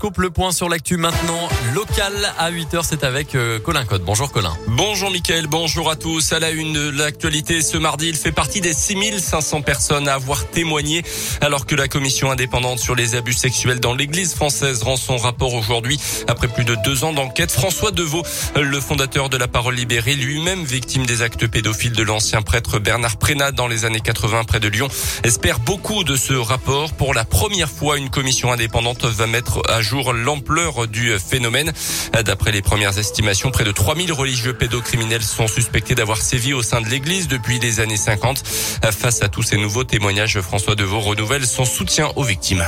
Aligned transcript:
l'horoscope, 0.00 0.18
le 0.18 0.30
point 0.30 0.52
sur 0.52 0.68
l'actu 0.68 0.96
maintenant. 0.96 1.48
Local 1.74 2.12
à 2.38 2.50
8h, 2.50 2.80
c'est 2.88 3.04
avec 3.04 3.34
euh, 3.34 3.58
Colin 3.58 3.84
Code. 3.84 4.02
Bonjour 4.02 4.32
Colin. 4.32 4.52
Bonjour 4.66 5.10
Mickaël, 5.10 5.46
bonjour 5.46 5.90
à 5.90 5.96
tous. 5.96 6.32
À 6.32 6.38
la 6.38 6.50
une 6.50 6.72
de 6.72 6.90
l'actualité 6.90 7.60
ce 7.60 7.76
mardi, 7.76 8.08
il 8.08 8.16
fait 8.16 8.32
partie 8.32 8.60
des 8.60 8.72
6500 8.72 9.62
personnes 9.62 10.08
à 10.08 10.14
avoir 10.14 10.46
témoigné 10.48 11.02
alors 11.40 11.66
que 11.66 11.74
la 11.74 11.88
commission 11.88 12.30
indépendante 12.30 12.78
sur 12.78 12.94
les 12.94 13.14
abus 13.14 13.34
sexuels 13.34 13.80
dans 13.80 13.94
l'église 13.94 14.34
française 14.34 14.82
rend 14.82 14.96
son 14.96 15.16
rapport 15.16 15.52
aujourd'hui. 15.54 16.00
Après 16.28 16.48
plus 16.48 16.64
de 16.64 16.76
deux 16.84 17.04
ans 17.04 17.12
d'enquête, 17.12 17.50
François 17.50 17.90
Deveau, 17.90 18.22
le 18.56 18.80
fondateur 18.80 19.28
de 19.28 19.36
la 19.36 19.48
parole 19.48 19.74
libérée, 19.74 20.14
lui-même 20.14 20.64
victime 20.64 21.04
des 21.04 21.22
actes 21.22 21.46
pédophiles 21.46 21.92
de 21.92 22.02
l'ancien 22.02 22.42
prêtre 22.42 22.78
Bernard 22.78 23.16
Prénat 23.16 23.52
dans 23.52 23.68
les 23.68 23.84
années 23.84 24.00
80 24.00 24.44
près 24.44 24.60
de 24.60 24.68
Lyon, 24.68 24.88
espère 25.24 25.58
beaucoup 25.58 26.04
de 26.04 26.16
ce 26.16 26.32
rapport. 26.32 26.92
Pour 26.92 27.12
la 27.12 27.24
première 27.24 27.70
fois, 27.70 27.98
une 27.98 28.10
commission 28.10 28.52
indépendante 28.52 29.04
va 29.04 29.26
mettre 29.26 29.62
à 29.68 29.82
jour 29.82 29.89
l'ampleur 30.12 30.86
du 30.86 31.18
phénomène. 31.18 31.72
D'après 32.24 32.52
les 32.52 32.62
premières 32.62 32.98
estimations, 32.98 33.50
près 33.50 33.64
de 33.64 33.72
3000 33.72 34.12
religieux 34.12 34.54
pédocriminels 34.54 35.22
sont 35.22 35.48
suspectés 35.48 35.94
d'avoir 35.94 36.18
sévi 36.18 36.52
au 36.52 36.62
sein 36.62 36.80
de 36.80 36.88
l'église 36.88 37.28
depuis 37.28 37.58
les 37.58 37.80
années 37.80 37.96
50. 37.96 38.42
Face 38.92 39.22
à 39.22 39.28
tous 39.28 39.42
ces 39.42 39.56
nouveaux 39.56 39.84
témoignages, 39.84 40.40
François 40.40 40.74
Deveau 40.74 41.00
renouvelle 41.00 41.46
son 41.46 41.64
soutien 41.64 42.10
aux 42.16 42.24
victimes 42.24 42.64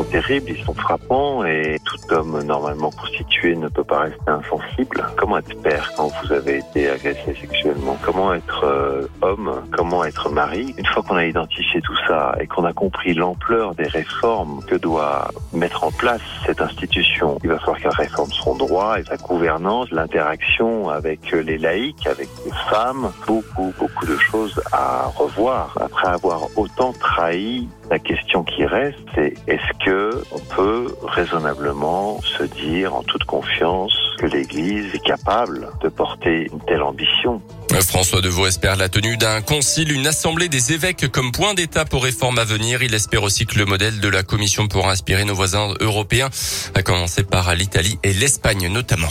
sont 0.00 0.10
terribles, 0.10 0.50
ils 0.50 0.64
sont 0.64 0.74
frappants 0.74 1.44
et 1.44 1.78
tout 1.84 2.14
homme 2.14 2.42
normalement 2.42 2.90
constitué 2.90 3.54
ne 3.54 3.68
peut 3.68 3.84
pas 3.84 4.00
rester 4.00 4.28
insensible. 4.28 5.04
Comment 5.16 5.38
être 5.38 5.62
père 5.62 5.92
quand 5.96 6.10
vous 6.22 6.32
avez 6.32 6.58
été 6.58 6.90
agressé 6.90 7.36
sexuellement? 7.38 7.96
Comment 8.02 8.32
être 8.32 8.64
euh, 8.64 9.06
homme? 9.20 9.62
Comment 9.72 10.04
être 10.04 10.30
mari? 10.30 10.74
Une 10.78 10.86
fois 10.86 11.02
qu'on 11.02 11.16
a 11.16 11.26
identifié 11.26 11.80
tout 11.82 11.96
ça 12.08 12.34
et 12.40 12.46
qu'on 12.46 12.64
a 12.64 12.72
compris 12.72 13.12
l'ampleur 13.14 13.74
des 13.74 13.88
réformes 13.88 14.62
que 14.66 14.76
doit 14.76 15.30
mettre 15.52 15.84
en 15.84 15.90
place 15.90 16.22
cette 16.46 16.62
institution, 16.62 17.38
il 17.42 17.50
va 17.50 17.58
falloir 17.58 17.78
qu'elle 17.78 17.90
réforme 17.92 18.32
son 18.32 18.54
droit 18.54 18.98
et 18.98 19.04
sa 19.04 19.16
gouvernance, 19.16 19.90
l'interaction 19.90 20.88
avec 20.88 21.30
les 21.32 21.58
laïcs, 21.58 22.06
avec 22.06 22.28
les 22.46 22.52
femmes, 22.70 23.12
beaucoup, 23.26 23.72
beaucoup 23.78 24.06
de 24.06 24.16
choses 24.16 24.60
à 24.72 25.06
revoir. 25.14 25.76
Après 25.80 26.08
avoir 26.08 26.40
autant 26.56 26.92
trahi 26.94 27.68
la 27.90 27.98
question 27.98 28.44
qui 28.44 28.64
reste, 28.64 28.98
c'est 29.14 29.34
est-ce 29.48 29.84
que 29.84 30.22
on 30.30 30.38
peut 30.38 30.94
raisonnablement 31.02 32.20
se 32.22 32.44
dire 32.44 32.94
en 32.94 33.02
toute 33.02 33.24
confiance 33.24 33.92
que 34.18 34.26
l'Église 34.26 34.94
est 34.94 35.04
capable 35.04 35.68
de 35.82 35.88
porter 35.88 36.48
une 36.52 36.60
telle 36.66 36.82
ambition? 36.82 37.42
François 37.88 38.20
Deveau 38.20 38.46
espère 38.46 38.76
la 38.76 38.88
tenue 38.88 39.16
d'un 39.16 39.40
concile, 39.40 39.92
une 39.92 40.06
assemblée 40.06 40.48
des 40.48 40.72
évêques 40.72 41.10
comme 41.10 41.32
point 41.32 41.54
d'étape 41.54 41.92
aux 41.92 41.98
réformes 41.98 42.38
à 42.38 42.44
venir. 42.44 42.82
Il 42.82 42.94
espère 42.94 43.24
aussi 43.24 43.46
que 43.46 43.58
le 43.58 43.64
modèle 43.64 44.00
de 44.00 44.08
la 44.08 44.22
Commission 44.22 44.68
pourra 44.68 44.92
inspirer 44.92 45.24
nos 45.24 45.34
voisins 45.34 45.74
européens, 45.80 46.28
à 46.74 46.82
commencer 46.82 47.24
par 47.24 47.52
l'Italie 47.54 47.98
et 48.04 48.12
l'Espagne 48.12 48.68
notamment. 48.68 49.10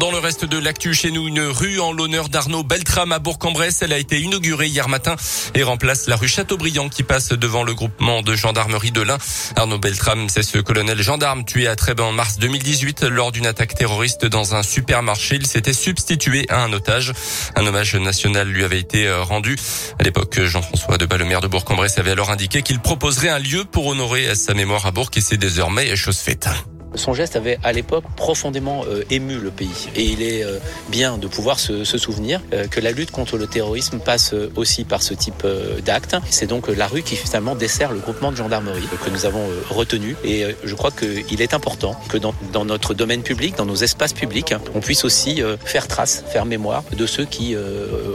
Dans 0.00 0.10
le 0.10 0.18
reste 0.18 0.44
de 0.44 0.58
l'actu 0.58 0.92
chez 0.92 1.10
nous, 1.10 1.28
une 1.28 1.40
rue 1.40 1.78
en 1.78 1.92
l'honneur 1.92 2.28
d'Arnaud 2.28 2.64
Beltrame 2.64 3.12
à 3.12 3.20
Bourg-en-Bresse. 3.20 3.82
Elle 3.82 3.92
a 3.92 3.98
été 3.98 4.20
inaugurée 4.20 4.66
hier 4.66 4.88
matin 4.88 5.14
et 5.54 5.62
remplace 5.62 6.08
la 6.08 6.16
rue 6.16 6.28
Chateaubriand 6.28 6.88
qui 6.88 7.04
passe 7.04 7.28
devant 7.30 7.62
le 7.62 7.74
groupement 7.74 8.22
de 8.22 8.34
gendarmerie 8.34 8.90
de 8.90 9.02
l'Ain. 9.02 9.18
Arnaud 9.56 9.78
Beltrame, 9.78 10.28
c'est 10.28 10.42
ce 10.42 10.58
colonel 10.58 11.00
gendarme 11.00 11.44
tué 11.44 11.68
à 11.68 11.76
Trèbes 11.76 12.00
en 12.00 12.12
mars 12.12 12.38
2018 12.38 13.04
lors 13.04 13.30
d'une 13.30 13.46
attaque 13.46 13.74
terroriste 13.74 14.26
dans 14.26 14.54
un 14.54 14.62
supermarché. 14.62 15.36
Il 15.36 15.46
s'était 15.46 15.72
substitué 15.72 16.46
à 16.48 16.62
un 16.62 16.72
otage. 16.72 17.12
Un 17.54 17.64
hommage 17.64 17.94
national 17.94 18.48
lui 18.48 18.64
avait 18.64 18.80
été 18.80 19.06
euh, 19.06 19.22
rendu. 19.22 19.56
À 20.00 20.02
l'époque, 20.02 20.40
Jean-François 20.42 20.98
de 20.98 21.06
le 21.14 21.24
maire 21.24 21.40
de 21.40 21.46
Bourg-en-Bresse, 21.46 21.98
avait 21.98 22.10
alors 22.10 22.30
indiqué 22.30 22.62
qu'il 22.62 22.80
proposerait 22.80 23.28
un 23.28 23.38
lieu 23.38 23.64
pour 23.64 23.86
honorer 23.86 24.34
sa 24.34 24.54
mémoire 24.54 24.86
à 24.86 24.90
Bourg 24.90 25.10
et 25.14 25.20
c'est 25.20 25.36
désormais 25.36 25.94
chose 25.94 26.18
faite. 26.18 26.48
Son 26.94 27.14
geste 27.14 27.36
avait 27.36 27.58
à 27.62 27.72
l'époque 27.72 28.04
profondément 28.16 28.84
euh, 28.88 29.02
ému 29.10 29.38
le 29.38 29.50
pays. 29.50 29.88
Et 29.96 30.04
il 30.04 30.22
est 30.22 30.44
euh, 30.44 30.58
bien 30.88 31.18
de 31.18 31.26
pouvoir 31.26 31.58
se, 31.58 31.84
souvenir 31.84 32.40
euh, 32.52 32.66
que 32.66 32.80
la 32.80 32.92
lutte 32.92 33.10
contre 33.10 33.36
le 33.36 33.46
terrorisme 33.46 33.98
passe 33.98 34.34
aussi 34.56 34.84
par 34.84 35.02
ce 35.02 35.14
type 35.14 35.46
d'acte. 35.84 36.16
C'est 36.30 36.46
donc 36.46 36.68
la 36.68 36.86
rue 36.86 37.02
qui 37.02 37.16
finalement 37.16 37.54
dessert 37.54 37.92
le 37.92 37.98
groupement 37.98 38.32
de 38.32 38.36
gendarmerie 38.36 38.88
que 39.04 39.10
nous 39.10 39.26
avons 39.26 39.46
retenu. 39.70 40.16
Et 40.24 40.44
je 40.64 40.74
crois 40.74 40.90
qu'il 40.90 41.40
est 41.40 41.54
important 41.54 41.96
que 42.08 42.18
dans, 42.18 42.34
dans, 42.52 42.64
notre 42.64 42.94
domaine 42.94 43.22
public, 43.22 43.56
dans 43.56 43.66
nos 43.66 43.76
espaces 43.76 44.12
publics, 44.12 44.54
on 44.74 44.80
puisse 44.80 45.04
aussi 45.04 45.42
faire 45.64 45.88
trace, 45.88 46.24
faire 46.28 46.46
mémoire 46.46 46.84
de 46.96 47.06
ceux 47.06 47.24
qui 47.24 47.56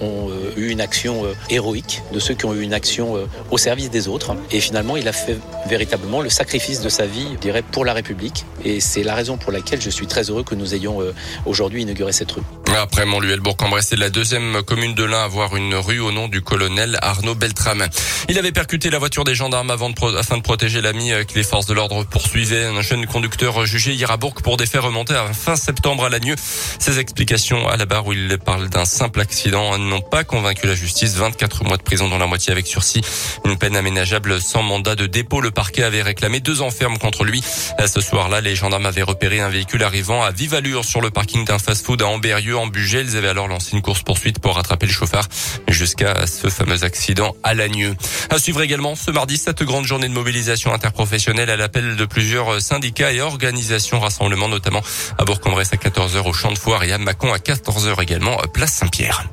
ont 0.00 0.30
eu 0.56 0.68
une 0.68 0.80
action 0.80 1.24
héroïque, 1.50 2.02
de 2.12 2.18
ceux 2.18 2.34
qui 2.34 2.44
ont 2.46 2.54
eu 2.54 2.62
une 2.62 2.74
action 2.74 3.16
au 3.50 3.58
service 3.58 3.90
des 3.90 4.08
autres. 4.08 4.34
Et 4.50 4.60
finalement, 4.60 4.96
il 4.96 5.08
a 5.08 5.12
fait 5.12 5.38
véritablement 5.66 6.20
le 6.20 6.30
sacrifice 6.30 6.80
de 6.80 6.88
sa 6.88 7.06
vie, 7.06 7.26
je 7.34 7.38
dirais, 7.38 7.62
pour 7.62 7.84
la 7.84 7.92
République. 7.92 8.44
Et 8.64 8.80
c'est 8.80 9.02
la 9.02 9.14
raison 9.14 9.36
pour 9.36 9.52
laquelle 9.52 9.80
je 9.80 9.90
suis 9.90 10.06
très 10.06 10.30
heureux 10.30 10.44
que 10.44 10.54
nous 10.54 10.74
ayons 10.74 11.00
euh, 11.00 11.12
aujourd'hui 11.46 11.82
inauguré 11.82 12.12
cette 12.12 12.32
rue. 12.32 12.42
Après 12.80 13.04
Montluel, 13.04 13.40
Bourg-en-Bresse, 13.40 13.88
c'est 13.90 13.96
la 13.96 14.10
deuxième 14.10 14.62
commune 14.62 14.94
de 14.94 15.04
l'Ain 15.04 15.20
à 15.20 15.24
avoir 15.24 15.56
une 15.56 15.74
rue 15.74 16.00
au 16.00 16.10
nom 16.10 16.28
du 16.28 16.40
colonel 16.42 16.98
Arnaud 17.02 17.34
Beltrame. 17.34 17.86
Il 18.28 18.38
avait 18.38 18.52
percuté 18.52 18.88
la 18.90 18.98
voiture 18.98 19.24
des 19.24 19.34
gendarmes 19.34 19.70
avant 19.70 19.90
de 19.90 20.16
afin 20.16 20.36
de 20.36 20.42
protéger 20.42 20.80
l'ami 20.80 21.12
euh, 21.12 21.24
que 21.24 21.34
les 21.34 21.42
forces 21.42 21.66
de 21.66 21.74
l'ordre 21.74 22.04
poursuivaient. 22.04 22.64
Un 22.66 22.80
jeune 22.82 23.06
conducteur 23.06 23.66
jugé 23.66 23.92
hier 23.92 24.10
à 24.10 24.16
Bourg 24.16 24.34
pour 24.42 24.56
des 24.56 24.66
faits 24.66 24.80
remontés 24.80 25.14
à 25.14 25.32
fin 25.32 25.54
septembre 25.54 26.04
à 26.04 26.08
Lagneux. 26.08 26.36
Ses 26.78 26.98
explications 26.98 27.68
à 27.68 27.76
la 27.76 27.84
barre 27.84 28.06
où 28.06 28.12
il 28.12 28.38
parle 28.38 28.68
d'un 28.68 28.84
simple 28.84 29.20
accident 29.20 29.76
n'ont 29.78 30.00
pas 30.00 30.24
convaincu 30.24 30.66
la 30.66 30.74
justice. 30.74 31.14
24 31.16 31.64
mois 31.64 31.76
de 31.76 31.82
prison 31.82 32.08
dont 32.08 32.18
la 32.18 32.26
moitié 32.26 32.52
avec 32.52 32.66
sursis. 32.66 33.02
Une 33.44 33.56
peine 33.58 33.76
aménageable 33.76 34.40
sans 34.40 34.62
mandat 34.62 34.94
de 34.94 35.06
dépôt. 35.06 35.40
Le 35.40 35.50
parquet 35.50 35.82
avait 35.82 36.02
réclamé 36.02 36.40
deux 36.40 36.62
enfermes 36.62 36.98
contre 36.98 37.24
lui. 37.24 37.42
Ce 37.86 38.00
soir-là, 38.00 38.40
les 38.40 38.56
gendarmes 38.56 38.86
avaient 38.86 39.02
repéré 39.02 39.40
un 39.40 39.48
véhicule 39.48 39.84
arrivant 39.84 40.22
à 40.22 40.30
vive 40.30 40.54
allure 40.54 40.84
sur 40.84 41.00
le 41.00 41.10
parking 41.10 41.44
d'un 41.44 41.58
fast-food 41.58 42.02
à 42.02 42.06
Amberieux 42.06 42.56
en. 42.66 43.02
Ils 43.02 43.16
avaient 43.16 43.28
alors 43.28 43.48
lancé 43.48 43.72
une 43.72 43.82
course 43.82 44.02
poursuite 44.02 44.38
pour 44.38 44.54
rattraper 44.56 44.86
le 44.86 44.92
chauffard 44.92 45.26
jusqu'à 45.68 46.26
ce 46.26 46.48
fameux 46.48 46.84
accident 46.84 47.34
à 47.42 47.54
Lagneux. 47.54 47.94
À 48.30 48.38
suivre 48.38 48.62
également 48.62 48.94
ce 48.94 49.10
mardi 49.10 49.36
cette 49.36 49.62
grande 49.62 49.86
journée 49.86 50.08
de 50.08 50.14
mobilisation 50.14 50.72
interprofessionnelle 50.72 51.50
à 51.50 51.56
l'appel 51.56 51.96
de 51.96 52.04
plusieurs 52.04 52.60
syndicats 52.60 53.12
et 53.12 53.20
organisations 53.20 54.00
rassemblement 54.00 54.48
notamment 54.48 54.82
à 55.18 55.24
Bourg-en-Bresse 55.24 55.72
à 55.72 55.76
14h 55.76 56.28
au 56.28 56.32
Champ 56.32 56.52
de 56.52 56.58
Foire 56.58 56.84
et 56.84 56.92
à 56.92 56.98
Mâcon 56.98 57.32
à 57.32 57.38
14h 57.38 58.02
également 58.02 58.36
place 58.52 58.72
Saint-Pierre. 58.72 59.24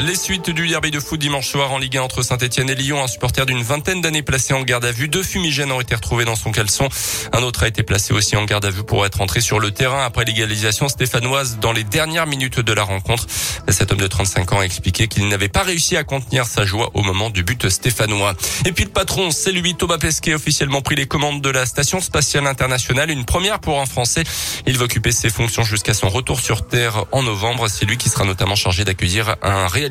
Les 0.00 0.14
suites 0.14 0.50
du 0.50 0.68
derby 0.68 0.92
de 0.92 1.00
foot 1.00 1.18
dimanche 1.18 1.48
soir 1.48 1.72
en 1.72 1.78
Ligue 1.78 1.96
1 1.96 2.02
entre 2.02 2.22
Saint-Etienne 2.22 2.70
et 2.70 2.76
Lyon. 2.76 3.02
Un 3.02 3.08
supporter 3.08 3.44
d'une 3.46 3.64
vingtaine 3.64 4.00
d'années 4.00 4.22
placé 4.22 4.54
en 4.54 4.62
garde 4.62 4.84
à 4.84 4.92
vue. 4.92 5.08
Deux 5.08 5.24
fumigènes 5.24 5.72
ont 5.72 5.80
été 5.80 5.96
retrouvés 5.96 6.24
dans 6.24 6.36
son 6.36 6.52
caleçon. 6.52 6.88
Un 7.32 7.42
autre 7.42 7.64
a 7.64 7.68
été 7.68 7.82
placé 7.82 8.14
aussi 8.14 8.36
en 8.36 8.44
garde 8.44 8.64
à 8.64 8.70
vue 8.70 8.84
pour 8.84 9.04
être 9.04 9.20
entré 9.20 9.40
sur 9.40 9.58
le 9.58 9.72
terrain 9.72 10.04
après 10.04 10.24
l'égalisation 10.24 10.88
stéphanoise 10.88 11.58
dans 11.60 11.72
les 11.72 11.82
dernières 11.82 12.28
minutes 12.28 12.60
de 12.60 12.72
la 12.72 12.84
rencontre. 12.84 13.26
Cet 13.68 13.90
homme 13.90 13.98
de 13.98 14.06
35 14.06 14.52
ans 14.52 14.60
a 14.60 14.62
expliqué 14.62 15.08
qu'il 15.08 15.26
n'avait 15.26 15.48
pas 15.48 15.64
réussi 15.64 15.96
à 15.96 16.04
contenir 16.04 16.46
sa 16.46 16.64
joie 16.64 16.90
au 16.94 17.02
moment 17.02 17.28
du 17.30 17.42
but 17.42 17.68
stéphanois. 17.68 18.34
Et 18.66 18.72
puis 18.72 18.84
le 18.84 18.90
patron, 18.90 19.32
c'est 19.32 19.52
lui, 19.52 19.74
Thomas 19.74 19.98
Pesquet, 19.98 20.34
officiellement 20.34 20.80
pris 20.80 20.94
les 20.94 21.06
commandes 21.06 21.42
de 21.42 21.50
la 21.50 21.66
station 21.66 22.00
spatiale 22.00 22.46
internationale. 22.46 23.10
Une 23.10 23.24
première 23.24 23.58
pour 23.58 23.80
un 23.80 23.86
Français. 23.86 24.22
Il 24.64 24.78
va 24.78 24.84
occuper 24.84 25.10
ses 25.10 25.28
fonctions 25.28 25.64
jusqu'à 25.64 25.92
son 25.92 26.08
retour 26.08 26.38
sur 26.38 26.68
Terre 26.68 27.04
en 27.10 27.24
novembre. 27.24 27.66
C'est 27.68 27.84
lui 27.84 27.96
qui 27.96 28.08
sera 28.08 28.24
notamment 28.24 28.54
chargé 28.54 28.84
d'accueillir 28.84 29.34
un 29.42 29.66
réalisateur 29.66 29.87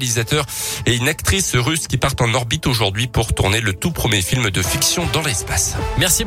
et 0.86 0.96
une 0.96 1.08
actrice 1.08 1.56
russe 1.56 1.88
qui 1.88 1.98
partent 1.98 2.22
en 2.22 2.34
orbite 2.34 2.68
aujourd'hui 2.68 3.08
pour 3.08 3.34
tourner 3.34 3.62
le 3.62 3.74
tout 3.74 3.92
premier 3.92 4.22
film 4.22 4.50
de 4.50 4.62
fiction 4.62 5.08
dans 5.14 5.22
l'espace. 5.22 5.76
Merci. 5.98 6.26